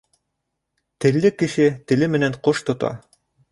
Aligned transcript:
Телле 1.05 1.31
кеше 1.43 1.69
теле 1.91 2.11
менән 2.17 2.41
ҡош 2.49 2.65
тота. 2.71 2.93